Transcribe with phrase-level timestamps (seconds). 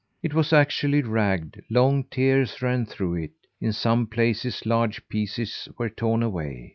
[0.23, 5.91] It was actually ragged; long tears ran through it; in some places large pieces were
[5.91, 6.69] torn away.